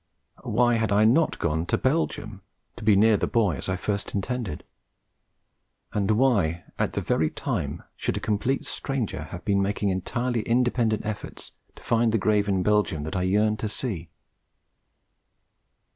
Why 0.41 0.77
had 0.77 0.91
I 0.91 1.05
not 1.05 1.37
gone 1.37 1.67
to 1.67 1.77
Belgium 1.77 2.41
(to 2.75 2.83
be 2.83 2.95
near 2.95 3.17
the 3.17 3.27
boy) 3.27 3.57
as 3.57 3.69
I 3.69 3.73
at 3.73 3.79
first 3.81 4.15
intended? 4.15 4.63
And 5.93 6.09
why, 6.09 6.63
at 6.79 6.93
that 6.93 7.05
very 7.05 7.29
time, 7.29 7.83
should 7.95 8.17
a 8.17 8.19
complete 8.19 8.65
stranger 8.65 9.25
have 9.25 9.45
been 9.45 9.61
making 9.61 9.89
entirely 9.89 10.41
independent 10.41 11.05
efforts 11.05 11.51
to 11.75 11.83
find 11.83 12.11
the 12.11 12.17
grave 12.17 12.47
in 12.47 12.63
Belgium 12.63 13.03
that 13.03 13.15
I 13.15 13.21
yearned 13.21 13.59
to 13.59 13.69
see? 13.69 14.09